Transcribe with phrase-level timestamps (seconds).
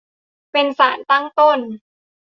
[0.51, 1.59] เป็นสารตั้งต้น